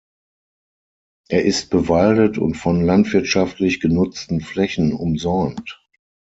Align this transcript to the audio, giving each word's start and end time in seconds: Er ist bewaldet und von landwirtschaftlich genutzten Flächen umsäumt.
Er 1.29 1.45
ist 1.45 1.69
bewaldet 1.69 2.39
und 2.39 2.55
von 2.55 2.81
landwirtschaftlich 2.83 3.79
genutzten 3.81 4.41
Flächen 4.41 4.93
umsäumt. 4.93 5.79